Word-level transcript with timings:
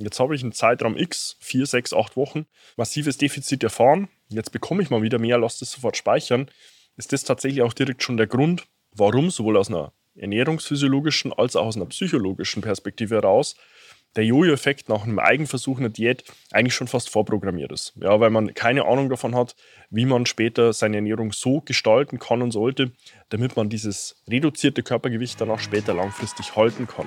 jetzt 0.00 0.20
habe 0.20 0.34
ich 0.34 0.42
einen 0.42 0.52
Zeitraum 0.52 0.96
X, 0.96 1.36
4, 1.40 1.66
6, 1.66 1.92
8 1.94 2.16
Wochen, 2.16 2.46
massives 2.76 3.18
Defizit 3.18 3.62
erfahren, 3.62 4.08
jetzt 4.28 4.52
bekomme 4.52 4.82
ich 4.82 4.90
mal 4.90 5.02
wieder 5.02 5.18
mehr, 5.18 5.38
lass 5.38 5.58
das 5.58 5.72
sofort 5.72 5.96
speichern, 5.96 6.50
ist 6.96 7.12
das 7.12 7.24
tatsächlich 7.24 7.62
auch 7.62 7.72
direkt 7.72 8.02
schon 8.02 8.16
der 8.16 8.26
Grund, 8.26 8.66
warum 8.92 9.30
sowohl 9.30 9.56
aus 9.56 9.68
einer 9.68 9.92
ernährungsphysiologischen 10.16 11.32
als 11.32 11.56
auch 11.56 11.66
aus 11.66 11.76
einer 11.76 11.86
psychologischen 11.86 12.62
Perspektive 12.62 13.14
heraus 13.14 13.56
der 14.16 14.24
Jojo-Effekt 14.24 14.88
nach 14.88 15.04
einem 15.04 15.18
Eigenversuch 15.18 15.78
einer 15.78 15.88
Diät 15.88 16.24
eigentlich 16.50 16.74
schon 16.74 16.88
fast 16.88 17.10
vorprogrammiert 17.10 17.70
ist. 17.70 17.92
Ja, 18.00 18.18
weil 18.18 18.30
man 18.30 18.54
keine 18.54 18.86
Ahnung 18.86 19.08
davon 19.08 19.36
hat, 19.36 19.54
wie 19.88 20.04
man 20.04 20.26
später 20.26 20.72
seine 20.72 20.96
Ernährung 20.96 21.32
so 21.32 21.60
gestalten 21.60 22.18
kann 22.18 22.42
und 22.42 22.50
sollte, 22.50 22.92
damit 23.28 23.56
man 23.56 23.68
dieses 23.68 24.20
reduzierte 24.28 24.82
Körpergewicht 24.82 25.40
dann 25.40 25.50
auch 25.50 25.60
später 25.60 25.94
langfristig 25.94 26.56
halten 26.56 26.88
kann. 26.88 27.06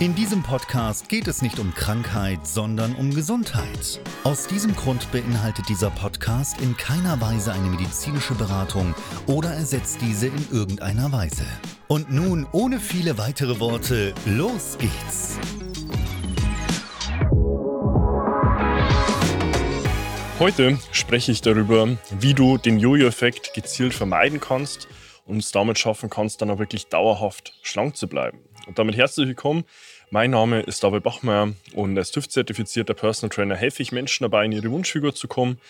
In 0.00 0.14
diesem 0.14 0.42
Podcast 0.42 1.10
geht 1.10 1.28
es 1.28 1.42
nicht 1.42 1.58
um 1.58 1.74
Krankheit, 1.74 2.46
sondern 2.46 2.94
um 2.94 3.14
Gesundheit. 3.14 4.00
Aus 4.24 4.46
diesem 4.46 4.74
Grund 4.74 5.12
beinhaltet 5.12 5.68
dieser 5.68 5.90
Podcast 5.90 6.58
in 6.62 6.74
keiner 6.74 7.20
Weise 7.20 7.52
eine 7.52 7.68
medizinische 7.68 8.32
Beratung 8.32 8.94
oder 9.26 9.50
ersetzt 9.50 9.98
diese 10.00 10.28
in 10.28 10.48
irgendeiner 10.50 11.12
Weise. 11.12 11.44
Und 11.86 12.10
nun, 12.10 12.46
ohne 12.52 12.80
viele 12.80 13.18
weitere 13.18 13.60
Worte, 13.60 14.14
los 14.24 14.78
geht's! 14.78 15.38
Heute 20.38 20.78
spreche 20.92 21.30
ich 21.30 21.42
darüber, 21.42 21.98
wie 22.18 22.32
du 22.32 22.56
den 22.56 22.78
Jojo-Effekt 22.78 23.52
gezielt 23.52 23.92
vermeiden 23.92 24.40
kannst 24.40 24.88
und 25.26 25.36
es 25.36 25.52
damit 25.52 25.78
schaffen 25.78 26.08
kannst, 26.08 26.40
dann 26.40 26.50
auch 26.50 26.58
wirklich 26.58 26.86
dauerhaft 26.86 27.52
schlank 27.60 27.96
zu 27.96 28.08
bleiben. 28.08 28.38
Und 28.70 28.78
damit 28.78 28.96
herzlich 28.96 29.26
willkommen. 29.26 29.64
Mein 30.10 30.30
Name 30.30 30.60
ist 30.60 30.84
David 30.84 31.02
Bachmeier 31.02 31.54
und 31.74 31.98
als 31.98 32.12
TÜV-zertifizierter 32.12 32.94
Personal 32.94 33.34
Trainer 33.34 33.56
helfe 33.56 33.82
ich 33.82 33.90
Menschen 33.90 34.22
dabei, 34.22 34.44
in 34.44 34.52
ihre 34.52 34.70
Wunschfigur 34.70 35.12
zu 35.12 35.26
kommen. 35.26 35.60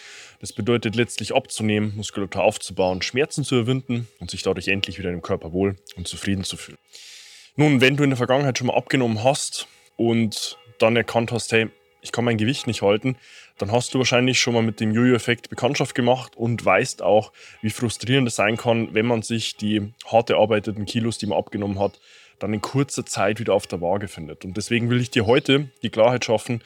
Das 0.43 0.53
bedeutet 0.53 0.97
letztlich 0.97 1.35
abzunehmen, 1.35 1.97
Muskulatur 1.97 2.43
aufzubauen, 2.43 3.01
Schmerzen 3.01 3.43
zu 3.43 3.55
überwinden 3.55 4.07
und 4.19 4.31
sich 4.31 4.43
dadurch 4.43 4.69
endlich 4.69 4.99
wieder 4.99 5.09
im 5.09 5.23
Körper 5.23 5.55
wohl 5.55 5.77
und 5.97 6.09
zufrieden 6.09 6.45
zu 6.45 6.59
fühlen. 6.59 6.77
Nun, 7.57 7.81
wenn 7.81 7.97
du 7.97 8.05
in 8.05 8.11
der 8.11 8.19
Vergangenheit 8.19 8.59
schon 8.59 8.67
mal 8.67 8.77
abgenommen 8.77 9.25
hast 9.25 9.67
und 9.97 10.59
dann 10.77 10.95
erkannt 10.95 11.33
hast, 11.33 11.53
hey, 11.53 11.71
ich 12.03 12.13
kann 12.13 12.27
mein 12.27 12.37
Gewicht 12.37 12.67
nicht 12.67 12.83
halten, 12.83 13.17
dann 13.57 13.73
hast 13.73 13.95
du 13.95 13.99
wahrscheinlich 13.99 14.39
schon 14.39 14.53
mal 14.53 14.63
mit 14.63 14.79
dem 14.79 14.93
Jojo-Effekt 14.93 15.49
Bekanntschaft 15.49 15.95
gemacht 15.95 16.37
und 16.37 16.63
weißt 16.63 17.01
auch, 17.01 17.33
wie 17.63 17.71
frustrierend 17.71 18.29
es 18.29 18.37
sein 18.37 18.59
kann, 18.59 18.93
wenn 18.93 19.07
man 19.07 19.23
sich 19.23 19.57
die 19.57 19.95
hart 20.05 20.29
erarbeiteten 20.29 20.85
Kilos, 20.85 21.17
die 21.17 21.27
man 21.27 21.39
abgenommen 21.39 21.79
hat, 21.79 21.99
dann 22.41 22.53
in 22.53 22.61
kurzer 22.61 23.07
Zeit 23.07 23.39
wieder 23.39 23.55
auf 23.55 23.67
der 23.67 23.81
Waage 23.81 24.09
findet. 24.09 24.45
Und 24.45 24.57
deswegen 24.57 24.91
will 24.91 25.01
ich 25.01 25.11
dir 25.11 25.27
heute 25.27 25.71
die 25.83 25.91
Klarheit 25.91 26.25
schaffen, 26.25 26.63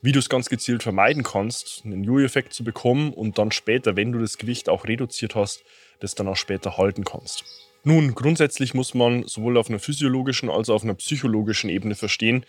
wie 0.00 0.12
du 0.12 0.18
es 0.18 0.28
ganz 0.28 0.48
gezielt 0.48 0.82
vermeiden 0.82 1.22
kannst, 1.22 1.82
einen 1.84 2.04
Jojo-Effekt 2.04 2.52
zu 2.52 2.64
bekommen 2.64 3.12
und 3.12 3.38
dann 3.38 3.50
später, 3.50 3.96
wenn 3.96 4.12
du 4.12 4.20
das 4.20 4.38
Gewicht 4.38 4.68
auch 4.68 4.86
reduziert 4.86 5.34
hast, 5.34 5.64
das 6.00 6.14
dann 6.14 6.28
auch 6.28 6.36
später 6.36 6.76
halten 6.76 7.04
kannst. 7.04 7.44
Nun, 7.84 8.14
grundsätzlich 8.14 8.74
muss 8.74 8.94
man 8.94 9.24
sowohl 9.24 9.56
auf 9.56 9.68
einer 9.68 9.78
physiologischen 9.78 10.50
als 10.50 10.68
auch 10.68 10.76
auf 10.76 10.84
einer 10.84 10.94
psychologischen 10.94 11.70
Ebene 11.70 11.94
verstehen, 11.94 12.44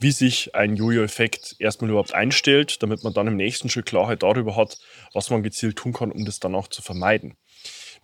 wie 0.00 0.10
sich 0.10 0.54
ein 0.54 0.76
Jojo-Effekt 0.76 1.56
erstmal 1.58 1.90
überhaupt 1.90 2.14
einstellt, 2.14 2.82
damit 2.82 3.04
man 3.04 3.14
dann 3.14 3.28
im 3.28 3.36
nächsten 3.36 3.68
Schritt 3.68 3.86
Klarheit 3.86 4.22
darüber 4.22 4.56
hat, 4.56 4.78
was 5.12 5.30
man 5.30 5.42
gezielt 5.42 5.76
tun 5.76 5.92
kann, 5.92 6.10
um 6.10 6.24
das 6.24 6.40
dann 6.40 6.54
auch 6.54 6.68
zu 6.68 6.82
vermeiden. 6.82 7.36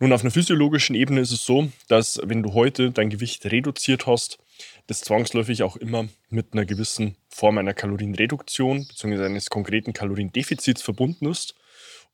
Nun, 0.02 0.14
auf 0.14 0.22
einer 0.22 0.30
physiologischen 0.30 0.96
Ebene 0.96 1.20
ist 1.20 1.30
es 1.30 1.44
so, 1.44 1.70
dass 1.88 2.18
wenn 2.24 2.42
du 2.42 2.54
heute 2.54 2.90
dein 2.90 3.10
Gewicht 3.10 3.44
reduziert 3.44 4.06
hast, 4.06 4.38
das 4.86 5.02
zwangsläufig 5.02 5.62
auch 5.62 5.76
immer 5.76 6.08
mit 6.30 6.54
einer 6.54 6.64
gewissen 6.64 7.16
Form 7.28 7.58
einer 7.58 7.74
Kalorienreduktion 7.74 8.86
bzw. 8.86 9.26
eines 9.26 9.50
konkreten 9.50 9.92
Kaloriendefizits 9.92 10.80
verbunden 10.80 11.26
ist. 11.26 11.54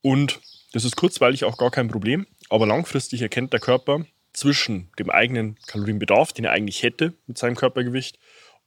Und 0.02 0.40
das 0.72 0.84
ist 0.84 0.96
kurzweilig 0.96 1.44
auch 1.44 1.58
gar 1.58 1.70
kein 1.70 1.86
Problem, 1.86 2.26
aber 2.50 2.66
langfristig 2.66 3.22
erkennt 3.22 3.52
der 3.52 3.60
Körper 3.60 4.04
zwischen 4.32 4.90
dem 4.98 5.08
eigenen 5.08 5.56
Kalorienbedarf, 5.68 6.32
den 6.32 6.46
er 6.46 6.52
eigentlich 6.52 6.82
hätte 6.82 7.12
mit 7.28 7.38
seinem 7.38 7.54
Körpergewicht, 7.54 8.18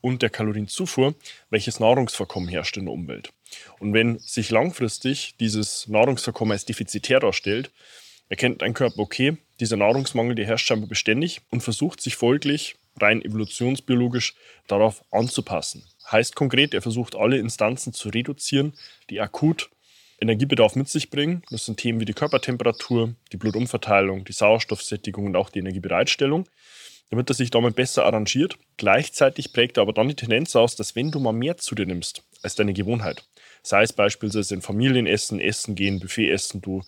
und 0.01 0.21
der 0.21 0.29
Kalorienzufuhr, 0.29 1.13
welches 1.49 1.81
Nahrungsvorkommen 1.81 2.47
herrscht 2.47 2.77
in 2.77 2.85
der 2.85 2.93
Umwelt. 2.93 3.33
Und 3.79 3.93
wenn 3.93 4.17
sich 4.19 4.49
langfristig 4.49 5.35
dieses 5.41 5.89
Nahrungsvorkommen 5.89 6.53
als 6.53 6.63
defizitär 6.63 7.19
darstellt, 7.19 7.69
erkennt 8.29 8.61
dein 8.61 8.73
Körper, 8.73 8.99
okay, 8.99 9.37
dieser 9.59 9.77
Nahrungsmangel, 9.77 10.35
der 10.35 10.45
herrscht 10.45 10.67
scheinbar 10.67 10.87
beständig 10.87 11.41
und 11.51 11.61
versucht 11.61 11.99
sich 12.01 12.15
folglich 12.15 12.75
rein 13.01 13.21
evolutionsbiologisch 13.21 14.35
darauf 14.67 15.03
anzupassen. 15.11 15.83
Heißt 16.11 16.35
konkret, 16.35 16.73
er 16.73 16.81
versucht 16.81 17.15
alle 17.15 17.37
Instanzen 17.37 17.93
zu 17.93 18.09
reduzieren, 18.09 18.73
die 19.09 19.19
akut 19.19 19.69
Energiebedarf 20.21 20.75
mit 20.75 20.89
sich 20.89 21.09
bringen. 21.09 21.43
Das 21.49 21.65
sind 21.65 21.77
Themen 21.77 21.99
wie 21.99 22.05
die 22.05 22.13
Körpertemperatur, 22.13 23.15
die 23.31 23.37
Blutumverteilung, 23.37 24.25
die 24.25 24.33
Sauerstoffsättigung 24.33 25.25
und 25.27 25.35
auch 25.35 25.49
die 25.49 25.59
Energiebereitstellung, 25.59 26.47
damit 27.09 27.29
er 27.29 27.35
sich 27.35 27.51
damit 27.51 27.75
besser 27.75 28.05
arrangiert. 28.05 28.57
Gleichzeitig 28.77 29.53
prägt 29.53 29.77
er 29.77 29.83
aber 29.83 29.93
dann 29.93 30.09
die 30.09 30.15
Tendenz 30.15 30.55
aus, 30.55 30.75
dass 30.75 30.95
wenn 30.95 31.11
du 31.11 31.19
mal 31.19 31.31
mehr 31.31 31.57
zu 31.57 31.73
dir 31.73 31.85
nimmst 31.85 32.23
als 32.41 32.55
deine 32.55 32.73
Gewohnheit, 32.73 33.23
sei 33.63 33.83
es 33.83 33.93
beispielsweise 33.93 34.55
in 34.55 34.61
Familienessen, 34.61 35.39
Essen 35.39 35.75
gehen, 35.75 35.99
Buffet 35.99 36.29
essen, 36.29 36.61
du 36.61 36.83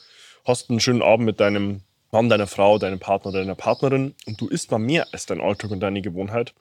hast 0.46 0.70
einen 0.70 0.80
schönen 0.80 1.02
Abend 1.02 1.26
mit 1.26 1.40
deinem 1.40 1.82
Mann, 2.12 2.30
deiner 2.30 2.48
Frau, 2.48 2.78
deinem 2.78 3.00
Partner, 3.00 3.32
deiner 3.32 3.56
Partnerin 3.56 4.16
und 4.26 4.40
du 4.42 4.48
isst 4.48 4.70
mal 4.72 4.80
mehr 4.80 5.08
als 5.14 5.26
dein 5.26 5.40
Alltag 5.40 5.72
und 5.72 5.80
deine 5.80 6.02
Gewohnheit. 6.02 6.54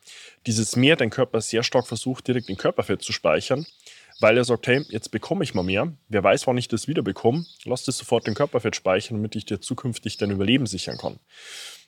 Dieses 0.47 0.77
mehr, 0.77 0.97
dein 0.97 1.11
Körper 1.11 1.41
sehr 1.41 1.65
stark 1.65 1.89
versucht, 1.89 2.29
direkt 2.29 2.49
in 2.49 2.57
Körperfett 2.57 3.03
zu 3.03 3.13
speichern, 3.13 3.67
weil 4.21 4.37
er 4.37 4.45
sagt, 4.45 4.69
hey, 4.69 4.85
jetzt 4.91 5.11
bekomme 5.11 5.43
ich 5.43 5.55
mal 5.55 5.65
mehr. 5.65 5.93
Wer 6.09 6.23
weiß, 6.23 6.47
wann 6.47 6.59
ich 6.59 6.69
das 6.69 6.87
wieder 6.87 7.03
bekomme. 7.03 7.47
Lass 7.65 7.85
das 7.85 7.99
sofort 7.99 8.29
in 8.29 8.35
Körperfett 8.35 8.77
speichern, 8.77 9.17
damit 9.17 9.35
ich 9.35 9.45
dir 9.45 9.61
zukünftig 9.61 10.19
dein 10.19 10.31
Überleben 10.31 10.67
sichern 10.67 10.99
kann. 10.99 11.19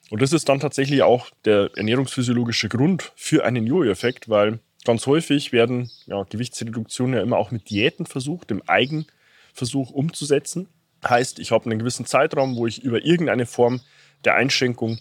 Und 0.09 0.21
das 0.21 0.33
ist 0.33 0.49
dann 0.49 0.59
tatsächlich 0.59 1.03
auch 1.03 1.29
der 1.45 1.71
ernährungsphysiologische 1.75 2.67
Grund 2.67 3.13
für 3.15 3.45
einen 3.45 3.65
Jojo-Effekt, 3.65 4.27
weil 4.27 4.59
ganz 4.83 5.07
häufig 5.07 5.53
werden 5.53 5.89
ja, 6.05 6.23
Gewichtsreduktionen 6.23 7.15
ja 7.15 7.21
immer 7.21 7.37
auch 7.37 7.51
mit 7.51 7.69
Diäten 7.69 8.05
versucht, 8.05 8.51
im 8.51 8.61
Eigenversuch 8.67 9.91
umzusetzen. 9.91 10.67
Heißt, 11.03 11.39
ich 11.39 11.51
habe 11.51 11.65
einen 11.65 11.79
gewissen 11.79 12.05
Zeitraum, 12.05 12.55
wo 12.55 12.67
ich 12.67 12.83
über 12.83 13.03
irgendeine 13.03 13.45
Form 13.45 13.81
der 14.25 14.35
Einschränkung 14.35 14.99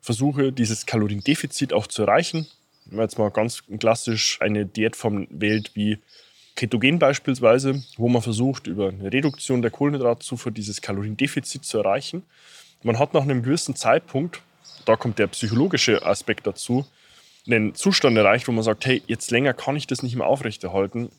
versuche, 0.00 0.52
dieses 0.52 0.86
Kaloriendefizit 0.86 1.72
auch 1.72 1.86
zu 1.86 2.02
erreichen. 2.02 2.46
Wenn 2.86 2.96
man 2.96 3.04
jetzt 3.04 3.18
mal 3.18 3.30
ganz 3.30 3.62
klassisch 3.78 4.38
eine 4.40 4.66
Diätform 4.66 5.26
wählt 5.30 5.70
wie 5.74 5.98
Ketogen 6.56 6.98
beispielsweise, 6.98 7.82
wo 7.96 8.08
man 8.08 8.22
versucht, 8.22 8.66
über 8.66 8.88
eine 8.88 9.12
Reduktion 9.12 9.62
der 9.62 9.70
Kohlenhydratzufuhr 9.70 10.52
dieses 10.52 10.80
Kaloriendefizit 10.80 11.64
zu 11.64 11.78
erreichen. 11.78 12.22
Man 12.82 12.98
hat 12.98 13.14
nach 13.14 13.22
einem 13.22 13.42
gewissen 13.42 13.74
Zeitpunkt, 13.74 14.40
da 14.84 14.96
kommt 14.96 15.18
der 15.18 15.26
psychologische 15.28 16.04
Aspekt 16.04 16.46
dazu, 16.46 16.86
einen 17.46 17.74
Zustand 17.74 18.16
erreicht, 18.16 18.46
wo 18.46 18.52
man 18.52 18.62
sagt, 18.62 18.86
hey, 18.86 19.02
jetzt 19.06 19.30
länger 19.30 19.52
kann 19.52 19.76
ich 19.76 19.86
das 19.86 20.02
nicht 20.02 20.16
mehr 20.16 20.26
aufrechterhalten. 20.26 21.10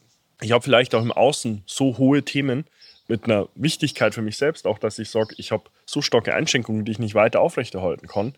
Ich 0.42 0.52
habe 0.52 0.64
vielleicht 0.64 0.96
auch 0.96 1.02
im 1.02 1.12
Außen 1.12 1.64
so 1.66 1.98
hohe 1.98 2.24
Themen, 2.24 2.66
mit 3.08 3.26
einer 3.26 3.48
Wichtigkeit 3.56 4.14
für 4.14 4.22
mich 4.22 4.38
selbst, 4.38 4.66
auch 4.68 4.80
dass 4.80 5.00
ich 5.00 5.10
sage, 5.10 5.36
ich 5.38 5.52
habe 5.52 5.70
so 5.86 6.02
starke 6.02 6.34
Einschränkungen, 6.34 6.86
die 6.86 6.92
ich 6.92 7.00
nicht 7.00 7.16
weiter 7.16 7.42
aufrechterhalten 7.42 8.08
kann. 8.08 8.36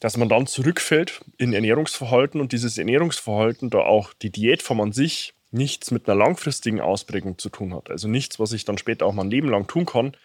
dass 0.00 0.16
man 0.16 0.28
dann 0.28 0.46
zurückfällt 0.46 1.24
in 1.38 1.52
Ernährungsverhalten 1.52 2.40
und 2.40 2.52
dieses 2.52 2.78
Ernährungsverhalten 2.78 3.68
da 3.68 3.80
auch 3.80 4.12
die 4.14 4.30
Diätform 4.30 4.80
an 4.80 4.92
sich 4.92 5.34
nichts 5.50 5.90
mit 5.90 6.08
einer 6.08 6.16
langfristigen 6.16 6.80
Ausprägung 6.80 7.36
zu 7.38 7.48
tun 7.48 7.74
hat, 7.74 7.90
also 7.90 8.06
nichts, 8.06 8.38
was 8.38 8.52
ich 8.52 8.64
dann 8.64 8.78
später 8.78 9.06
auch 9.06 9.12
mein 9.12 9.30
Leben 9.30 9.48
lang 9.48 9.66
tun 9.66 9.86
kann, 9.86 10.16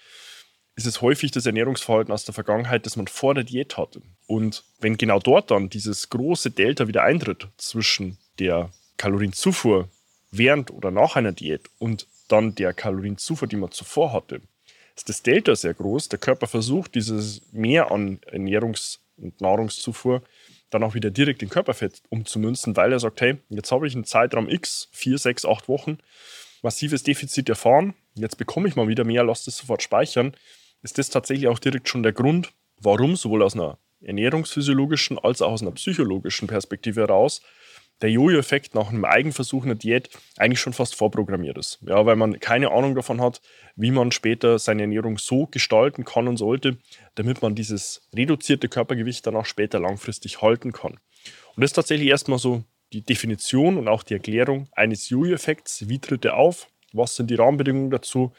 ist 0.75 0.87
es 0.87 1.01
häufig 1.01 1.31
das 1.31 1.45
Ernährungsverhalten 1.45 2.13
aus 2.13 2.25
der 2.25 2.33
Vergangenheit, 2.33 2.85
das 2.85 2.95
man 2.95 3.07
vor 3.07 3.33
der 3.33 3.43
Diät 3.43 3.77
hatte. 3.77 4.01
Und 4.27 4.63
wenn 4.79 4.97
genau 4.97 5.19
dort 5.19 5.51
dann 5.51 5.69
dieses 5.69 6.09
große 6.09 6.51
Delta 6.51 6.87
wieder 6.87 7.03
eintritt 7.03 7.47
zwischen 7.57 8.17
der 8.39 8.71
Kalorienzufuhr 8.97 9.89
während 10.31 10.71
oder 10.71 10.89
nach 10.89 11.15
einer 11.15 11.31
Diät 11.31 11.69
und 11.77 12.07
dann 12.27 12.55
der 12.55 12.73
Kalorienzufuhr, 12.73 13.47
die 13.47 13.55
man 13.55 13.71
zuvor 13.71 14.13
hatte, 14.13 14.41
ist 14.95 15.09
das 15.09 15.23
Delta 15.23 15.55
sehr 15.55 15.73
groß. 15.73 16.09
Der 16.09 16.19
Körper 16.19 16.47
versucht, 16.47 16.95
dieses 16.95 17.51
Mehr 17.51 17.91
an 17.91 18.19
Ernährungs- 18.31 18.99
und 19.17 19.41
Nahrungszufuhr 19.41 20.21
dann 20.69 20.83
auch 20.83 20.95
wieder 20.95 21.11
direkt 21.11 21.43
in 21.43 21.49
Körperfett 21.49 22.01
umzumünzen, 22.09 22.75
weil 22.75 22.91
er 22.91 22.99
sagt, 22.99 23.21
hey, 23.21 23.37
jetzt 23.49 23.71
habe 23.71 23.87
ich 23.87 23.93
einen 23.93 24.05
Zeitraum 24.05 24.49
X, 24.49 24.89
4, 24.91 25.19
6, 25.19 25.45
8 25.45 25.67
Wochen, 25.67 25.99
massives 26.63 27.03
Defizit 27.03 27.47
erfahren, 27.49 27.93
jetzt 28.15 28.37
bekomme 28.37 28.67
ich 28.67 28.75
mal 28.75 28.87
wieder 28.87 29.03
mehr, 29.03 29.23
lass 29.23 29.45
das 29.45 29.57
sofort 29.57 29.83
speichern 29.83 30.35
ist 30.83 30.97
das 30.97 31.09
tatsächlich 31.09 31.47
auch 31.47 31.59
direkt 31.59 31.89
schon 31.89 32.03
der 32.03 32.11
Grund, 32.11 32.53
warum 32.77 33.15
sowohl 33.15 33.41
aus 33.41 33.55
einer 33.55 33.79
ernährungsphysiologischen 34.01 35.17
als 35.17 35.41
auch 35.41 35.53
aus 35.53 35.61
einer 35.61 35.71
psychologischen 35.71 36.47
Perspektive 36.47 37.01
heraus 37.01 37.41
der 38.01 38.11
Jojo-Effekt 38.11 38.75
nach 38.75 38.89
einem 38.89 39.05
Eigenversuch 39.05 39.63
einer 39.63 39.75
Diät 39.75 40.09
eigentlich 40.37 40.59
schon 40.59 40.73
fast 40.73 40.95
vorprogrammiert 40.95 41.57
ist. 41.57 41.79
Ja, 41.87 42.05
weil 42.05 42.15
man 42.15 42.39
keine 42.39 42.71
Ahnung 42.71 42.95
davon 42.95 43.21
hat, 43.21 43.41
wie 43.75 43.91
man 43.91 44.11
später 44.11 44.59
seine 44.59 44.83
Ernährung 44.83 45.17
so 45.17 45.47
gestalten 45.47 46.03
kann 46.03 46.27
und 46.27 46.37
sollte, 46.37 46.77
damit 47.15 47.41
man 47.41 47.55
dieses 47.55 48.07
reduzierte 48.15 48.67
Körpergewicht 48.67 49.25
dann 49.25 49.35
auch 49.35 49.45
später 49.45 49.79
langfristig 49.79 50.41
halten 50.41 50.71
kann. 50.71 50.93
Und 51.55 51.61
das 51.61 51.69
ist 51.69 51.75
tatsächlich 51.75 52.09
erstmal 52.09 52.39
so 52.39 52.63
die 52.91 53.01
Definition 53.01 53.77
und 53.77 53.87
auch 53.87 54.03
die 54.03 54.13
Erklärung 54.13 54.67
eines 54.73 55.09
Jojo-Effekts. 55.09 55.87
Wie 55.87 55.99
tritt 55.99 56.25
er 56.25 56.35
auf? 56.35 56.67
Was 56.91 57.15
sind 57.15 57.31
die 57.31 57.35
Rahmenbedingungen 57.35 57.89
dazu? 57.89 58.33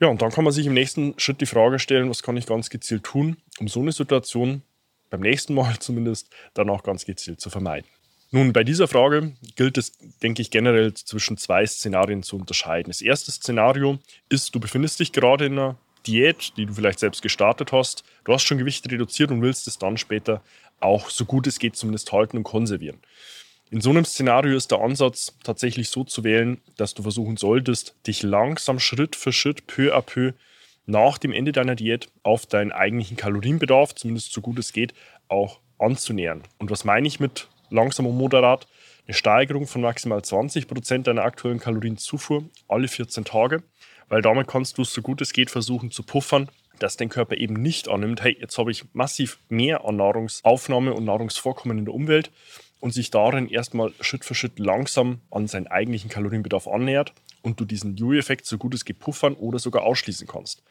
Ja, 0.00 0.08
und 0.08 0.22
dann 0.22 0.30
kann 0.30 0.44
man 0.44 0.52
sich 0.52 0.66
im 0.66 0.74
nächsten 0.74 1.14
Schritt 1.18 1.40
die 1.40 1.46
Frage 1.46 1.78
stellen, 1.78 2.08
was 2.08 2.22
kann 2.22 2.36
ich 2.36 2.46
ganz 2.46 2.70
gezielt 2.70 3.04
tun, 3.04 3.36
um 3.58 3.68
so 3.68 3.80
eine 3.80 3.92
Situation 3.92 4.62
beim 5.10 5.20
nächsten 5.20 5.54
Mal 5.54 5.76
zumindest 5.80 6.30
dann 6.54 6.70
auch 6.70 6.82
ganz 6.82 7.04
gezielt 7.04 7.40
zu 7.40 7.50
vermeiden. 7.50 7.88
Nun, 8.32 8.52
bei 8.52 8.62
dieser 8.62 8.86
Frage 8.86 9.32
gilt 9.56 9.76
es, 9.76 9.98
denke 10.22 10.40
ich, 10.40 10.52
generell 10.52 10.94
zwischen 10.94 11.36
zwei 11.36 11.66
Szenarien 11.66 12.22
zu 12.22 12.36
unterscheiden. 12.36 12.90
Das 12.90 13.02
erste 13.02 13.32
Szenario 13.32 13.98
ist, 14.28 14.54
du 14.54 14.60
befindest 14.60 15.00
dich 15.00 15.10
gerade 15.10 15.46
in 15.46 15.54
einer 15.54 15.76
Diät, 16.06 16.56
die 16.56 16.66
du 16.66 16.74
vielleicht 16.74 17.00
selbst 17.00 17.22
gestartet 17.22 17.72
hast. 17.72 18.04
Du 18.24 18.32
hast 18.32 18.44
schon 18.44 18.58
Gewicht 18.58 18.90
reduziert 18.90 19.32
und 19.32 19.42
willst 19.42 19.66
es 19.66 19.78
dann 19.78 19.96
später 19.96 20.42
auch 20.78 21.10
so 21.10 21.24
gut 21.24 21.46
es 21.48 21.58
geht 21.58 21.74
zumindest 21.74 22.12
halten 22.12 22.36
und 22.36 22.44
konservieren. 22.44 23.00
In 23.70 23.80
so 23.80 23.90
einem 23.90 24.04
Szenario 24.04 24.56
ist 24.56 24.70
der 24.70 24.80
Ansatz 24.80 25.36
tatsächlich 25.44 25.90
so 25.90 26.04
zu 26.04 26.24
wählen, 26.24 26.60
dass 26.76 26.94
du 26.94 27.02
versuchen 27.02 27.36
solltest, 27.36 27.94
dich 28.06 28.22
langsam 28.22 28.78
Schritt 28.78 29.14
für 29.14 29.32
Schritt, 29.32 29.66
peu 29.66 29.94
à 29.94 30.02
peu, 30.02 30.32
nach 30.86 31.18
dem 31.18 31.32
Ende 31.32 31.52
deiner 31.52 31.76
Diät 31.76 32.08
auf 32.22 32.46
deinen 32.46 32.72
eigentlichen 32.72 33.16
Kalorienbedarf, 33.16 33.94
zumindest 33.94 34.32
so 34.32 34.40
gut 34.40 34.58
es 34.58 34.72
geht, 34.72 34.94
auch 35.28 35.60
anzunähern. 35.78 36.42
Und 36.58 36.70
was 36.70 36.84
meine 36.84 37.06
ich 37.06 37.20
mit 37.20 37.48
langsam 37.70 38.06
und 38.06 38.16
moderat? 38.16 38.66
Eine 39.06 39.14
Steigerung 39.14 39.66
von 39.66 39.80
maximal 39.80 40.22
20 40.22 40.68
Prozent 40.68 41.06
deiner 41.06 41.24
aktuellen 41.24 41.58
Kalorienzufuhr 41.58 42.44
alle 42.68 42.88
14 42.88 43.24
Tage, 43.24 43.62
weil 44.08 44.22
damit 44.22 44.46
kannst 44.46 44.78
du 44.78 44.82
es 44.82 44.92
so 44.92 45.02
gut 45.02 45.20
es 45.20 45.32
geht 45.32 45.50
versuchen 45.50 45.90
zu 45.90 46.02
puffern, 46.02 46.48
dass 46.78 46.96
dein 46.96 47.08
Körper 47.08 47.36
eben 47.36 47.54
nicht 47.54 47.88
annimmt, 47.88 48.22
hey, 48.22 48.36
jetzt 48.40 48.58
habe 48.58 48.70
ich 48.70 48.84
massiv 48.92 49.38
mehr 49.48 49.84
an 49.84 49.96
Nahrungsaufnahme 49.96 50.94
und 50.94 51.04
Nahrungsvorkommen 51.04 51.78
in 51.78 51.84
der 51.84 51.94
Umwelt 51.94 52.30
und 52.80 52.92
sich 52.92 53.10
darin 53.10 53.48
erstmal 53.48 53.92
Schritt 54.00 54.24
für 54.24 54.34
Schritt 54.34 54.58
langsam 54.58 55.20
an 55.30 55.46
seinen 55.46 55.66
eigentlichen 55.66 56.10
Kalorienbedarf 56.10 56.66
annähert 56.66 57.12
und 57.42 57.60
du 57.60 57.64
diesen 57.64 57.96
Jojo-Effekt 57.96 58.46
so 58.46 58.58
gut 58.58 58.74
es 58.74 58.84
geht 58.84 58.98
puffern 58.98 59.34
oder 59.34 59.58
sogar 59.58 59.82
ausschließen 59.82 60.26
kannst. 60.26 60.62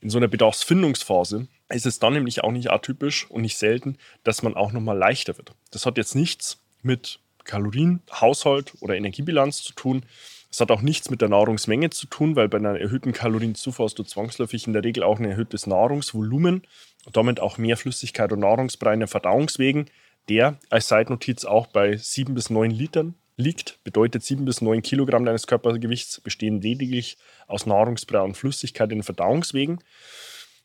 In 0.00 0.10
so 0.10 0.18
einer 0.18 0.28
Bedarfsfindungsphase 0.28 1.46
ist 1.70 1.86
es 1.86 1.98
dann 1.98 2.14
nämlich 2.14 2.42
auch 2.42 2.52
nicht 2.52 2.70
atypisch 2.70 3.30
und 3.30 3.42
nicht 3.42 3.56
selten, 3.56 3.96
dass 4.24 4.42
man 4.42 4.54
auch 4.54 4.72
nochmal 4.72 4.98
leichter 4.98 5.36
wird. 5.36 5.52
Das 5.70 5.86
hat 5.86 5.96
jetzt 5.96 6.14
nichts 6.14 6.60
mit 6.82 7.20
Kalorien, 7.44 8.02
Haushalt 8.12 8.74
oder 8.80 8.96
Energiebilanz 8.96 9.62
zu 9.62 9.72
tun. 9.72 10.04
Es 10.50 10.60
hat 10.60 10.70
auch 10.70 10.82
nichts 10.82 11.10
mit 11.10 11.20
der 11.20 11.28
Nahrungsmenge 11.28 11.90
zu 11.90 12.06
tun, 12.06 12.36
weil 12.36 12.48
bei 12.48 12.58
einer 12.58 12.78
erhöhten 12.78 13.12
Kalorienzufuhr 13.12 13.86
hast 13.86 13.98
du 13.98 14.02
zwangsläufig 14.02 14.66
in 14.66 14.72
der 14.72 14.84
Regel 14.84 15.04
auch 15.04 15.18
ein 15.18 15.24
erhöhtes 15.24 15.66
Nahrungsvolumen 15.66 16.62
und 17.06 17.16
damit 17.16 17.40
auch 17.40 17.56
mehr 17.56 17.76
Flüssigkeit 17.76 18.32
und 18.32 18.40
Nahrungsbrei 18.40 18.94
in 18.94 19.00
den 19.00 19.08
Verdauungswegen 19.08 19.86
der 20.28 20.58
als 20.70 20.88
Seitnotiz 20.88 21.44
auch 21.44 21.66
bei 21.66 21.96
7 21.96 22.34
bis 22.34 22.50
9 22.50 22.70
Litern 22.70 23.14
liegt. 23.36 23.82
Bedeutet 23.84 24.22
7 24.22 24.44
bis 24.44 24.60
9 24.60 24.82
Kilogramm 24.82 25.24
deines 25.24 25.46
Körpergewichts 25.46 26.20
bestehen 26.20 26.60
lediglich 26.60 27.18
aus 27.46 27.66
Nahrungsbrei 27.66 28.20
und 28.20 28.36
Flüssigkeit 28.36 28.90
in 28.92 28.98
den 28.98 29.02
Verdauungswegen, 29.02 29.82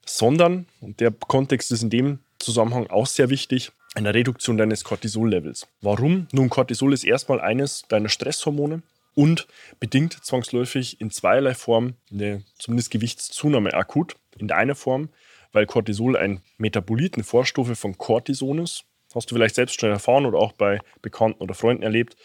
sondern, 0.06 0.68
und 0.82 1.00
der 1.00 1.12
Kontext 1.12 1.72
ist 1.72 1.84
in 1.84 1.90
dem 1.90 2.20
Zusammenhang 2.40 2.88
auch 2.88 3.08
sehr 3.08 3.30
wichtig, 3.30 3.72
eine 3.96 4.14
Reduktion 4.14 4.58
deines 4.58 4.84
Cortisol-Levels. 4.84 5.68
Warum? 5.82 6.28
Nun, 6.32 6.50
Cortisol 6.50 6.94
ist 6.94 7.06
erstmal 7.06 7.40
eines 7.40 7.84
deiner 7.88 8.10
Stresshormone 8.10 8.82
und 9.16 9.48
bedingt 9.80 10.14
zwangsläufig 10.24 11.00
in 11.00 11.10
zweierlei 11.10 11.56
Form 11.56 11.94
eine 12.12 12.44
zumindest 12.60 12.92
Gewichtszunahme 12.92 13.74
akut. 13.74 14.16
In 14.38 14.50
der 14.50 14.58
einen 14.58 14.76
Form, 14.76 15.10
weil 15.54 15.66
Cortisol 15.66 16.18
ein 16.18 16.42
Metabolit, 16.58 17.16
eine 17.16 17.24
Vorstufe 17.24 17.76
von 17.76 17.98
Cortison 17.98 18.60
ist, 18.60 18.84
hast 19.16 19.32
du 19.32 19.36
vielleicht 19.36 19.56
selbst 19.56 19.80
schon 19.80 19.90
erfahren 19.90 20.26
oder 20.26 20.40
auch 20.40 20.52
bei 20.52 20.80
Bekannten 21.02 21.42
oder 21.42 21.54
Freunden 21.54 21.84
erlebt. 21.84 22.18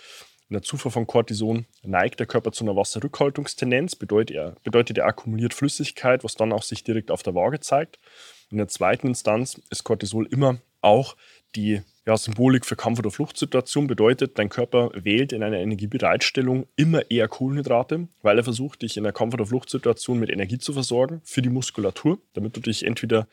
In 0.50 0.54
der 0.54 0.62
Zufuhr 0.62 0.90
von 0.90 1.06
Cortison 1.06 1.64
neigt 1.84 2.18
der 2.18 2.26
Körper 2.26 2.50
zu 2.50 2.64
einer 2.64 2.74
Wasserrückhaltungstendenz, 2.74 3.94
bedeutet 3.94 4.34
er, 4.34 4.56
bedeutet 4.64 4.98
er 4.98 5.06
akkumuliert 5.06 5.54
Flüssigkeit, 5.54 6.24
was 6.24 6.34
dann 6.34 6.52
auch 6.52 6.64
sich 6.64 6.82
direkt 6.82 7.12
auf 7.12 7.22
der 7.22 7.36
Waage 7.36 7.60
zeigt. 7.60 8.00
In 8.50 8.56
der 8.58 8.66
zweiten 8.66 9.06
Instanz 9.06 9.60
ist 9.70 9.84
Cortisol 9.84 10.26
immer 10.26 10.58
auch 10.80 11.14
die 11.54 11.82
ja, 12.04 12.16
Symbolik 12.16 12.66
für 12.66 12.74
Kampf- 12.74 12.98
oder 12.98 13.12
Fluchtsituation, 13.12 13.86
bedeutet, 13.86 14.40
dein 14.40 14.48
Körper 14.48 14.90
wählt 14.92 15.32
in 15.32 15.44
einer 15.44 15.58
Energiebereitstellung 15.58 16.66
immer 16.74 17.08
eher 17.12 17.28
Kohlenhydrate, 17.28 18.08
weil 18.22 18.38
er 18.38 18.42
versucht, 18.42 18.82
dich 18.82 18.96
in 18.96 19.04
der 19.04 19.12
Kampf- 19.12 19.34
oder 19.34 19.46
Fluchtsituation 19.46 20.18
mit 20.18 20.30
Energie 20.30 20.58
zu 20.58 20.72
versorgen 20.72 21.20
für 21.22 21.42
die 21.42 21.48
Muskulatur, 21.48 22.18
damit 22.32 22.56
du 22.56 22.60
dich 22.60 22.84
entweder 22.84 23.28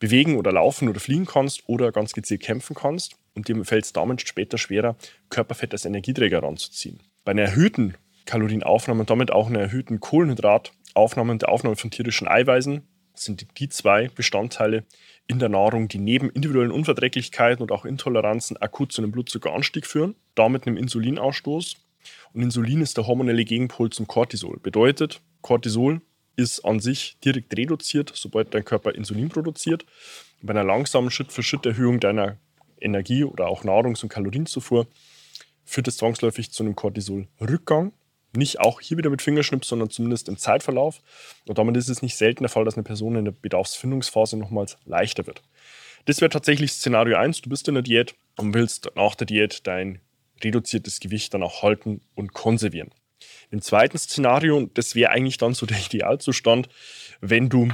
bewegen 0.00 0.36
oder 0.36 0.50
laufen 0.50 0.88
oder 0.88 0.98
fliegen 0.98 1.26
kannst 1.26 1.68
oder 1.68 1.92
ganz 1.92 2.14
gezielt 2.14 2.42
kämpfen 2.42 2.74
kannst. 2.74 3.16
Und 3.38 3.46
dir 3.46 3.64
fällt 3.64 3.84
es 3.84 3.92
damit 3.92 4.26
später 4.26 4.58
schwerer, 4.58 4.96
Körperfett 5.30 5.72
als 5.72 5.84
Energieträger 5.84 6.42
ranzuziehen. 6.42 6.98
Bei 7.24 7.30
einer 7.30 7.42
erhöhten 7.42 7.94
Kalorienaufnahme 8.26 9.00
und 9.00 9.10
damit 9.10 9.30
auch 9.30 9.46
einer 9.46 9.60
erhöhten 9.60 10.00
Kohlenhydrataufnahme 10.00 11.30
und 11.30 11.42
der 11.42 11.48
Aufnahme 11.48 11.76
von 11.76 11.92
tierischen 11.92 12.26
Eiweißen 12.26 12.82
sind 13.14 13.46
die 13.60 13.68
zwei 13.68 14.08
Bestandteile 14.08 14.84
in 15.28 15.38
der 15.38 15.50
Nahrung, 15.50 15.86
die 15.86 15.98
neben 15.98 16.30
individuellen 16.30 16.72
Unverträglichkeiten 16.72 17.62
und 17.62 17.70
auch 17.70 17.84
Intoleranzen 17.84 18.56
akut 18.56 18.90
zu 18.90 19.02
einem 19.02 19.12
Blutzuckeranstieg 19.12 19.86
führen, 19.86 20.16
damit 20.34 20.66
einem 20.66 20.76
Insulinausstoß. 20.76 21.76
Und 22.32 22.42
Insulin 22.42 22.80
ist 22.80 22.96
der 22.96 23.06
hormonelle 23.06 23.44
Gegenpol 23.44 23.90
zum 23.90 24.08
Cortisol. 24.08 24.58
Bedeutet, 24.58 25.20
Cortisol 25.42 26.00
ist 26.34 26.64
an 26.64 26.80
sich 26.80 27.18
direkt 27.24 27.56
reduziert, 27.56 28.10
sobald 28.16 28.52
dein 28.52 28.64
Körper 28.64 28.96
Insulin 28.96 29.28
produziert. 29.28 29.86
Bei 30.42 30.50
einer 30.50 30.64
langsamen 30.64 31.12
Schritt-für-Schritt-Erhöhung 31.12 32.00
deiner 32.00 32.38
Energie- 32.80 33.24
oder 33.24 33.48
auch 33.48 33.64
Nahrungs- 33.64 34.02
und 34.02 34.08
Kalorienzufuhr 34.08 34.86
führt 35.64 35.88
es 35.88 35.98
zwangsläufig 35.98 36.50
zu 36.50 36.62
einem 36.62 36.76
Cortisol-Rückgang. 36.76 37.92
Nicht 38.36 38.60
auch 38.60 38.80
hier 38.80 38.98
wieder 38.98 39.10
mit 39.10 39.22
Fingerschnips, 39.22 39.68
sondern 39.68 39.90
zumindest 39.90 40.28
im 40.28 40.36
Zeitverlauf. 40.36 41.00
Und 41.46 41.58
damit 41.58 41.76
ist 41.76 41.88
es 41.88 42.02
nicht 42.02 42.16
selten 42.16 42.42
der 42.42 42.50
Fall, 42.50 42.64
dass 42.64 42.74
eine 42.74 42.84
Person 42.84 43.16
in 43.16 43.24
der 43.24 43.32
Bedarfsfindungsphase 43.32 44.36
nochmals 44.36 44.76
leichter 44.84 45.26
wird. 45.26 45.42
Das 46.04 46.20
wäre 46.20 46.30
tatsächlich 46.30 46.72
Szenario 46.72 47.16
1. 47.16 47.42
Du 47.42 47.50
bist 47.50 47.68
in 47.68 47.74
der 47.74 47.82
Diät 47.82 48.14
und 48.36 48.54
willst 48.54 48.90
nach 48.96 49.14
der 49.14 49.26
Diät 49.26 49.66
dein 49.66 50.00
reduziertes 50.42 51.00
Gewicht 51.00 51.34
dann 51.34 51.42
auch 51.42 51.62
halten 51.62 52.00
und 52.14 52.32
konservieren. 52.32 52.90
Im 53.50 53.60
zweiten 53.62 53.98
Szenario, 53.98 54.68
das 54.74 54.94
wäre 54.94 55.10
eigentlich 55.10 55.38
dann 55.38 55.54
so 55.54 55.66
der 55.66 55.78
Idealzustand, 55.78 56.68
wenn 57.20 57.48
du 57.48 57.68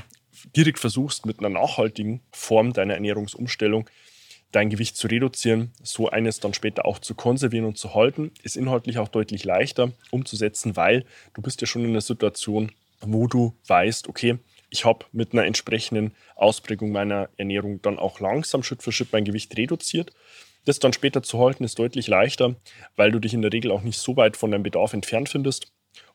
direkt 0.57 0.79
versuchst, 0.79 1.27
mit 1.27 1.39
einer 1.39 1.49
nachhaltigen 1.49 2.23
Form 2.33 2.73
deiner 2.73 2.95
Ernährungsumstellung 2.95 3.89
dein 4.55 4.71
Gewicht 4.71 4.97
zu 4.97 5.09
reduzieren, 5.09 5.73
so 5.83 6.09
eines 6.09 6.39
dann 6.39 6.55
später 6.55 6.87
auch 6.87 6.99
zu 7.01 7.15
konservieren 7.15 7.67
und 7.67 7.77
zu 7.77 7.95
halten, 7.95 8.31
ist 8.43 8.57
inhaltlich 8.57 8.99
auch 8.99 9.09
deutlich 9.09 9.45
leichter 9.45 9.93
umzusetzen, 10.11 10.77
weil 10.77 11.05
du 11.35 11.43
bist 11.43 11.61
ja 11.61 11.67
schon 11.67 11.83
in 11.83 11.91
einer 11.91 12.01
Situation, 12.01 12.71
wo 13.01 13.27
du 13.27 13.55
weißt, 13.67 14.09
okay, 14.09 14.39
ich 14.71 14.85
habe 14.85 15.07
mit 15.13 15.33
einer 15.33 15.45
entsprechenden 15.45 16.15
Ausprägung 16.37 16.93
meiner 16.93 17.29
Ernährung 17.37 17.83
dann 17.83 17.99
auch 17.99 18.21
langsam 18.21 18.63
Schritt 18.63 18.83
für 18.83 18.93
Schritt 18.93 19.13
mein 19.13 19.25
Gewicht 19.25 19.57
reduziert. 19.57 20.13
Das 20.65 20.79
dann 20.79 20.93
später 20.93 21.23
zu 21.23 21.41
halten 21.41 21.65
ist 21.65 21.79
deutlich 21.79 22.07
leichter, 22.07 22.57
weil 22.97 23.11
du 23.11 23.19
dich 23.19 23.35
in 23.35 23.43
der 23.43 23.53
Regel 23.53 23.71
auch 23.71 23.83
nicht 23.83 23.99
so 23.99 24.17
weit 24.17 24.37
von 24.37 24.51
deinem 24.51 24.63
Bedarf 24.63 24.93
entfernt 24.93 25.29
findest 25.29 25.74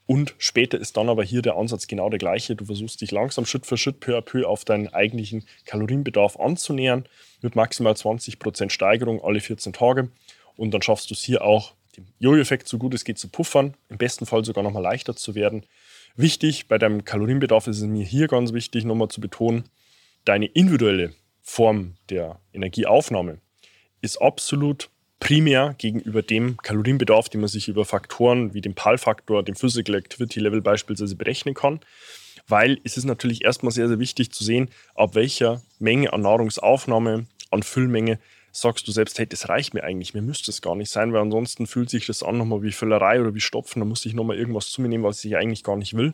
Und 0.10 0.34
später 0.40 0.80
ist 0.80 0.98
dann 0.98 1.08
aber 1.08 1.24
hier 1.24 1.44
der 1.44 1.56
Ansatz 1.56 1.86
genau 1.86 2.10
der 2.10 2.18
gleiche. 2.18 2.56
Du 2.56 2.66
versuchst 2.66 3.00
dich 3.00 3.12
langsam 3.12 3.46
Schritt 3.46 3.68
für 3.68 3.78
Schritt, 3.78 4.00
peu 4.00 4.18
à 4.18 4.22
peu 4.22 4.44
auf 4.44 4.66
deinen 4.66 4.88
eigentlichen 4.88 5.44
Kalorienbedarf 5.66 6.40
anzunähern, 6.40 7.06
mit 7.44 7.56
maximal 7.56 7.94
20% 7.94 8.72
Steigerung 8.72 9.24
alle 9.24 9.40
14 9.40 9.72
Tage. 9.72 10.10
Und 10.58 10.72
dann 10.72 10.82
schaffst 10.82 11.12
du 11.12 11.14
es 11.14 11.22
hier 11.22 11.44
auch, 11.44 11.76
dem 11.96 12.08
Jojo-Effekt 12.18 12.68
so 12.68 12.80
gut 12.80 12.96
es 12.96 13.04
geht 13.04 13.20
zu 13.20 13.28
puffern, 13.28 13.76
im 13.90 14.00
besten 14.00 14.26
Fall 14.26 14.44
sogar 14.44 14.64
nochmal 14.64 14.82
leichter 14.82 15.16
zu 15.16 15.36
werden. 15.36 15.68
Wichtig, 16.16 16.68
bei 16.68 16.80
deinem 16.80 17.06
Kalorienbedarf 17.06 17.68
ist 17.68 17.78
es 17.78 17.84
mir 17.84 18.04
hier 18.04 18.28
ganz 18.28 18.52
wichtig, 18.52 18.86
nochmal 18.86 19.10
zu 19.10 19.22
betonen, 19.22 19.66
deine 20.26 20.48
individuelle 20.48 21.14
Form 21.44 21.98
der 22.10 22.40
Energieaufnahme 22.52 23.38
ist 24.02 24.20
absolut 24.20 24.90
primär 25.20 25.76
gegenüber 25.78 26.22
dem 26.22 26.58
Kalorienbedarf, 26.58 27.30
den 27.30 27.42
man 27.42 27.50
sich 27.50 27.68
über 27.68 27.86
Faktoren 27.86 28.54
wie 28.54 28.62
dem 28.62 28.74
PAL-Faktor, 28.74 29.44
dem 29.44 29.56
Physical 29.56 29.96
Activity 29.96 30.40
Level 30.40 30.62
beispielsweise 30.62 31.16
berechnen 31.16 31.54
kann. 31.54 31.80
Weil 32.48 32.80
es 32.84 32.98
ist 32.98 33.06
natürlich 33.06 33.44
erstmal 33.44 33.72
sehr, 33.72 33.88
sehr 33.88 34.00
wichtig 34.00 34.32
zu 34.32 34.44
sehen, 34.44 34.70
ab 34.96 35.16
welcher 35.16 35.62
Menge 35.78 36.14
an 36.14 36.22
Nahrungsaufnahme, 36.22 37.28
an 37.52 37.64
Füllmenge 37.64 38.20
sagst 38.52 38.88
du 38.88 38.92
selbst, 38.92 39.20
hey, 39.20 39.28
das 39.28 39.50
reicht 39.50 39.74
mir 39.74 39.84
eigentlich, 39.84 40.14
mir 40.14 40.22
müsste 40.22 40.50
es 40.52 40.62
gar 40.62 40.76
nicht 40.76 40.90
sein, 40.90 41.14
weil 41.14 41.22
ansonsten 41.22 41.68
fühlt 41.68 41.90
sich 41.90 42.08
das 42.08 42.24
an 42.24 42.38
nochmal 42.38 42.64
wie 42.64 42.72
Völlerei 42.72 43.22
oder 43.22 43.36
wie 43.36 43.40
Stopfen, 43.40 43.80
da 43.80 43.86
muss 43.86 44.06
ich 44.06 44.14
nochmal 44.14 44.38
irgendwas 44.38 44.72
zu 44.72 44.82
mir 44.82 44.88
nehmen, 44.88 45.04
was 45.04 45.24
ich 45.24 45.36
eigentlich 45.36 45.64
gar 45.64 45.78
nicht 45.78 45.96
will. 45.96 46.14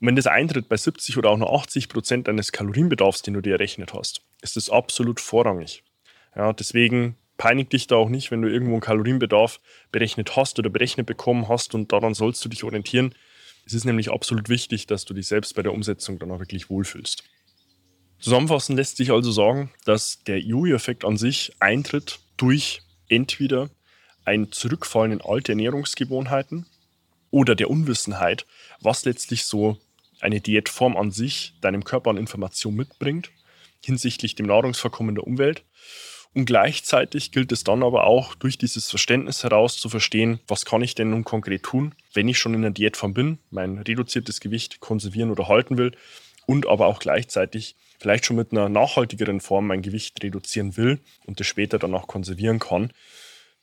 Und 0.00 0.06
wenn 0.06 0.16
das 0.16 0.26
eintritt 0.26 0.68
bei 0.68 0.76
70 0.76 1.18
oder 1.18 1.30
auch 1.30 1.36
nur 1.36 1.52
80 1.52 1.90
Prozent 1.90 2.28
deines 2.28 2.52
Kalorienbedarfs, 2.52 3.22
den 3.22 3.34
du 3.34 3.42
dir 3.42 3.52
errechnet 3.52 3.92
hast, 3.92 4.22
ist 4.40 4.56
das 4.56 4.70
absolut 4.70 5.20
vorrangig. 5.20 5.82
Ja, 6.34 6.52
deswegen 6.52 7.16
peinig 7.40 7.70
dich 7.70 7.86
da 7.86 7.96
auch 7.96 8.10
nicht, 8.10 8.30
wenn 8.30 8.42
du 8.42 8.52
irgendwo 8.52 8.74
einen 8.74 8.82
Kalorienbedarf 8.82 9.60
berechnet 9.92 10.36
hast 10.36 10.58
oder 10.58 10.68
berechnet 10.68 11.06
bekommen 11.06 11.48
hast 11.48 11.74
und 11.74 11.90
daran 11.90 12.12
sollst 12.12 12.44
du 12.44 12.50
dich 12.50 12.64
orientieren. 12.64 13.14
Es 13.64 13.72
ist 13.72 13.86
nämlich 13.86 14.10
absolut 14.10 14.50
wichtig, 14.50 14.86
dass 14.86 15.06
du 15.06 15.14
dich 15.14 15.26
selbst 15.26 15.54
bei 15.54 15.62
der 15.62 15.72
Umsetzung 15.72 16.18
dann 16.18 16.30
auch 16.30 16.38
wirklich 16.38 16.68
wohlfühlst. 16.68 17.24
Zusammenfassend 18.18 18.76
lässt 18.76 18.98
sich 18.98 19.10
also 19.10 19.32
sagen, 19.32 19.70
dass 19.86 20.22
der 20.24 20.38
Jojo-Effekt 20.38 21.02
an 21.06 21.16
sich 21.16 21.52
eintritt 21.60 22.18
durch 22.36 22.82
entweder 23.08 23.70
ein 24.26 24.52
Zurückfallen 24.52 25.12
in 25.12 25.22
alte 25.22 25.52
Ernährungsgewohnheiten 25.52 26.66
oder 27.30 27.54
der 27.54 27.70
Unwissenheit, 27.70 28.44
was 28.82 29.06
letztlich 29.06 29.46
so 29.46 29.78
eine 30.20 30.42
Diätform 30.42 30.94
an 30.94 31.10
sich 31.10 31.54
deinem 31.62 31.84
Körper 31.84 32.10
an 32.10 32.18
Information 32.18 32.76
mitbringt 32.76 33.30
hinsichtlich 33.82 34.34
dem 34.34 34.44
Nahrungsverkommen 34.44 35.14
der 35.14 35.26
Umwelt 35.26 35.64
und 36.34 36.44
gleichzeitig 36.44 37.32
gilt 37.32 37.50
es 37.50 37.64
dann 37.64 37.82
aber 37.82 38.04
auch, 38.04 38.34
durch 38.34 38.56
dieses 38.56 38.88
Verständnis 38.88 39.42
heraus 39.42 39.78
zu 39.78 39.88
verstehen, 39.88 40.38
was 40.46 40.64
kann 40.64 40.82
ich 40.82 40.94
denn 40.94 41.10
nun 41.10 41.24
konkret 41.24 41.64
tun, 41.64 41.94
wenn 42.14 42.28
ich 42.28 42.38
schon 42.38 42.54
in 42.54 42.62
der 42.62 42.70
Diätform 42.70 43.14
bin, 43.14 43.38
mein 43.50 43.78
reduziertes 43.78 44.40
Gewicht 44.40 44.80
konservieren 44.80 45.30
oder 45.30 45.48
halten 45.48 45.76
will 45.76 45.92
und 46.46 46.68
aber 46.68 46.86
auch 46.86 47.00
gleichzeitig 47.00 47.76
vielleicht 47.98 48.26
schon 48.26 48.36
mit 48.36 48.52
einer 48.52 48.68
nachhaltigeren 48.68 49.40
Form 49.40 49.66
mein 49.66 49.82
Gewicht 49.82 50.22
reduzieren 50.22 50.76
will 50.76 51.00
und 51.26 51.40
das 51.40 51.46
später 51.46 51.78
dann 51.78 51.94
auch 51.94 52.06
konservieren 52.06 52.60
kann. 52.60 52.92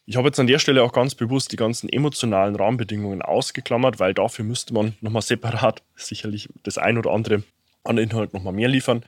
Ich 0.06 0.16
habe 0.16 0.28
jetzt 0.28 0.40
an 0.40 0.48
der 0.48 0.60
Stelle 0.60 0.84
auch 0.84 0.94
ganz 0.94 1.16
bewusst 1.16 1.52
die 1.52 1.58
ganzen 1.58 1.90
emotionalen 1.90 2.56
Rahmenbedingungen 2.56 3.22
ausgeklammert, 3.22 4.00
weil 4.00 4.14
dafür 4.14 4.46
müsste 4.46 4.74
man 4.74 4.96
nochmal 5.02 5.22
separat 5.22 5.84
sicherlich 5.96 6.50
das 6.64 6.78
ein 6.78 6.98
oder 6.98 7.12
andere 7.12 7.44
an 7.84 7.98
Inhalt 7.98 8.34
nochmal 8.34 8.54
mehr 8.54 8.70
liefern. 8.70 9.04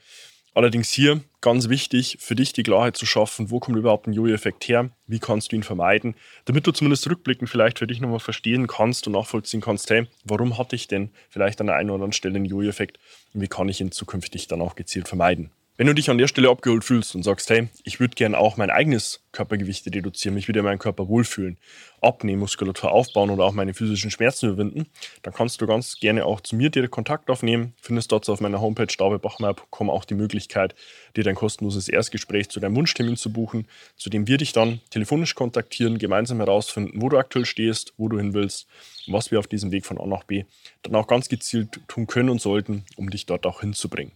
Allerdings 0.53 0.91
hier 0.91 1.21
ganz 1.41 1.69
wichtig, 1.69 2.17
für 2.19 2.35
dich 2.35 2.53
die 2.53 2.63
Klarheit 2.63 2.97
zu 2.97 3.05
schaffen, 3.05 3.51
wo 3.51 3.59
kommt 3.59 3.77
überhaupt 3.77 4.07
ein 4.07 4.13
Jojo-Effekt 4.13 4.67
her, 4.67 4.89
wie 5.07 5.19
kannst 5.19 5.51
du 5.51 5.55
ihn 5.55 5.63
vermeiden, 5.63 6.15
damit 6.45 6.65
du 6.67 6.71
zumindest 6.71 7.09
rückblickend 7.09 7.49
vielleicht 7.49 7.79
für 7.79 7.87
dich 7.87 8.01
nochmal 8.01 8.19
verstehen 8.19 8.67
kannst 8.67 9.07
und 9.07 9.13
nachvollziehen 9.13 9.61
kannst, 9.61 9.89
hey, 9.89 10.07
warum 10.25 10.57
hatte 10.57 10.75
ich 10.75 10.87
denn 10.87 11.11
vielleicht 11.29 11.61
an 11.61 11.67
der 11.67 11.75
einen 11.75 11.89
oder 11.89 11.95
anderen 11.95 12.13
Stelle 12.13 12.35
einen 12.35 12.45
Jojo-Effekt 12.45 12.99
und 13.33 13.41
wie 13.41 13.47
kann 13.47 13.69
ich 13.69 13.79
ihn 13.79 13.91
zukünftig 13.91 14.47
dann 14.47 14.61
auch 14.61 14.75
gezielt 14.75 15.07
vermeiden. 15.07 15.51
Wenn 15.79 15.87
du 15.87 15.93
dich 15.93 16.09
an 16.09 16.17
der 16.17 16.27
Stelle 16.27 16.49
abgeholt 16.49 16.83
fühlst 16.83 17.15
und 17.15 17.23
sagst, 17.23 17.49
hey, 17.49 17.69
ich 17.85 18.01
würde 18.01 18.13
gerne 18.13 18.37
auch 18.37 18.57
mein 18.57 18.69
eigenes 18.69 19.23
Körpergewicht 19.31 19.87
reduzieren, 19.87 20.35
mich 20.35 20.49
wieder 20.49 20.59
in 20.59 20.65
meinem 20.65 20.77
Körper 20.77 21.07
wohlfühlen, 21.07 21.57
abnehmen, 22.01 22.41
Muskulatur 22.41 22.91
aufbauen 22.91 23.29
oder 23.29 23.45
auch 23.45 23.53
meine 23.53 23.73
physischen 23.73 24.11
Schmerzen 24.11 24.47
überwinden, 24.49 24.87
dann 25.21 25.33
kannst 25.33 25.61
du 25.61 25.67
ganz 25.67 25.97
gerne 26.01 26.25
auch 26.25 26.41
zu 26.41 26.57
mir 26.57 26.69
direkt 26.69 26.91
Kontakt 26.91 27.29
aufnehmen. 27.29 27.75
Findest 27.81 28.11
dort 28.11 28.27
auf 28.27 28.41
meiner 28.41 28.59
Homepage 28.59 28.93
davidbachmeier.com 28.93 29.89
auch 29.89 30.03
die 30.03 30.15
Möglichkeit, 30.15 30.75
dir 31.15 31.23
dein 31.23 31.35
kostenloses 31.35 31.87
Erstgespräch 31.87 32.49
zu 32.49 32.59
deinem 32.59 32.75
Wunschtermin 32.75 33.15
zu 33.15 33.31
buchen, 33.31 33.65
zu 33.95 34.09
dem 34.09 34.27
wir 34.27 34.35
dich 34.35 34.51
dann 34.51 34.81
telefonisch 34.89 35.33
kontaktieren, 35.33 35.97
gemeinsam 35.97 36.39
herausfinden, 36.39 37.01
wo 37.01 37.07
du 37.07 37.17
aktuell 37.17 37.45
stehst, 37.45 37.93
wo 37.95 38.09
du 38.09 38.17
hin 38.17 38.33
willst 38.33 38.67
und 39.07 39.13
was 39.13 39.31
wir 39.31 39.39
auf 39.39 39.47
diesem 39.47 39.71
Weg 39.71 39.85
von 39.85 39.97
A 39.97 40.05
nach 40.05 40.25
B 40.25 40.43
dann 40.81 40.95
auch 40.95 41.07
ganz 41.07 41.29
gezielt 41.29 41.79
tun 41.87 42.05
können 42.05 42.27
und 42.27 42.41
sollten, 42.41 42.83
um 42.97 43.09
dich 43.09 43.25
dort 43.27 43.45
auch 43.45 43.61
hinzubringen. 43.61 44.11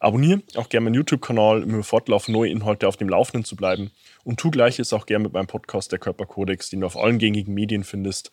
Abonniere 0.00 0.42
auch 0.56 0.68
gerne 0.68 0.84
meinen 0.84 0.94
YouTube-Kanal, 0.94 1.62
um 1.62 1.70
im 1.70 1.84
Fortlauf 1.84 2.26
neue 2.26 2.50
Inhalte 2.50 2.88
auf 2.88 2.96
dem 2.96 3.08
Laufenden 3.08 3.44
zu 3.44 3.54
bleiben. 3.54 3.92
Und 4.24 4.40
tu 4.40 4.50
gleiches 4.50 4.92
auch 4.92 5.06
gerne 5.06 5.22
mit 5.22 5.32
meinem 5.32 5.46
Podcast 5.46 5.92
Der 5.92 6.00
Körperkodex, 6.00 6.70
den 6.70 6.80
du 6.80 6.86
auf 6.86 6.96
allen 6.96 7.18
gängigen 7.18 7.54
Medien 7.54 7.84
findest. 7.84 8.32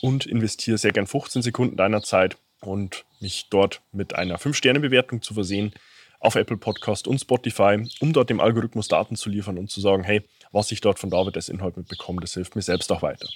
Und 0.00 0.26
investiere 0.26 0.78
sehr 0.78 0.92
gern 0.92 1.08
15 1.08 1.42
Sekunden 1.42 1.76
deiner 1.76 2.02
Zeit 2.02 2.36
und 2.60 3.04
mich 3.20 3.46
dort 3.50 3.82
mit 3.90 4.14
einer 4.14 4.38
5-Sterne-Bewertung 4.38 5.20
zu 5.20 5.34
versehen 5.34 5.72
auf 6.20 6.34
Apple 6.34 6.56
Podcast 6.56 7.06
und 7.06 7.20
Spotify, 7.20 7.84
um 8.00 8.12
dort 8.12 8.30
dem 8.30 8.40
Algorithmus 8.40 8.88
Daten 8.88 9.16
zu 9.16 9.28
liefern 9.28 9.58
und 9.58 9.70
zu 9.70 9.80
sagen, 9.80 10.04
hey, 10.04 10.22
was 10.52 10.72
ich 10.72 10.80
dort 10.80 10.98
von 10.98 11.10
David 11.10 11.36
als 11.36 11.48
Inhalt 11.48 11.76
mitbekomme, 11.76 12.20
das 12.20 12.34
hilft 12.34 12.56
mir 12.56 12.62
selbst 12.62 12.90
auch 12.90 13.02
weiter. 13.02 13.28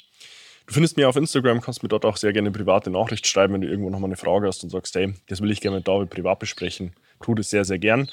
Du 0.67 0.75
findest 0.75 0.97
mir 0.97 1.09
auf 1.09 1.17
Instagram, 1.17 1.61
kannst 1.61 1.83
mir 1.83 1.89
dort 1.89 2.05
auch 2.05 2.17
sehr 2.17 2.33
gerne 2.33 2.51
private 2.53 2.91
Nachricht 2.91 3.27
schreiben, 3.27 3.55
wenn 3.55 3.61
du 3.61 3.69
irgendwo 3.69 3.91
nochmal 3.91 4.09
eine 4.09 4.17
Frage 4.17 4.47
hast 4.47 4.63
und 4.63 4.71
sagst, 4.71 4.95
hey, 4.95 5.15
das 5.27 5.41
will 5.41 5.51
ich 5.51 5.61
gerne 5.61 5.79
mit 5.79 5.89
David 5.89 6.11
privat 6.11 6.39
besprechen 6.39 6.95
tue 7.23 7.37
das 7.37 7.51
sehr, 7.51 7.65
sehr 7.65 7.79
gern. 7.79 8.09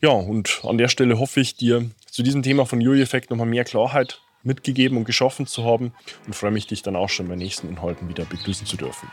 Ja, 0.00 0.10
und 0.10 0.60
an 0.64 0.78
der 0.78 0.88
Stelle 0.88 1.18
hoffe 1.18 1.40
ich, 1.40 1.56
dir 1.56 1.90
zu 2.10 2.22
diesem 2.22 2.42
Thema 2.42 2.66
von 2.66 2.80
Jojo-Effekt 2.80 3.30
nochmal 3.30 3.46
mehr 3.46 3.64
Klarheit 3.64 4.20
mitgegeben 4.42 4.98
und 4.98 5.04
geschaffen 5.04 5.46
zu 5.46 5.64
haben 5.64 5.92
und 6.26 6.34
freue 6.34 6.50
mich, 6.50 6.66
dich 6.66 6.82
dann 6.82 6.96
auch 6.96 7.08
schon 7.08 7.28
bei 7.28 7.36
nächsten 7.36 7.68
Inhalten 7.68 8.08
wieder 8.08 8.24
begrüßen 8.24 8.66
zu 8.66 8.76
dürfen. 8.76 9.10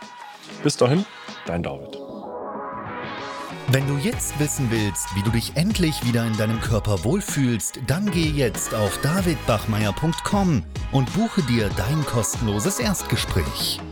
Bis 0.63 0.77
dahin, 0.77 1.05
dein 1.45 1.63
David. 1.63 1.97
Wenn 3.69 3.87
du 3.87 3.97
jetzt 3.97 4.37
wissen 4.39 4.69
willst, 4.69 5.15
wie 5.15 5.23
du 5.23 5.29
dich 5.29 5.55
endlich 5.55 6.05
wieder 6.05 6.25
in 6.25 6.35
deinem 6.35 6.59
Körper 6.59 7.05
wohlfühlst, 7.05 7.79
dann 7.87 8.11
geh 8.11 8.27
jetzt 8.27 8.75
auf 8.75 8.97
davidbachmeier.com 9.01 10.63
und 10.91 11.13
buche 11.13 11.41
dir 11.43 11.69
dein 11.77 12.05
kostenloses 12.05 12.79
Erstgespräch. 12.79 13.79